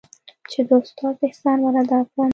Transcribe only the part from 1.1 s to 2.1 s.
احسان ورادا